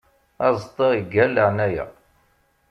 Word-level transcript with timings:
Aẓeṭṭa 0.45 0.87
iggar 0.99 1.29
laɛnaya. 1.31 1.85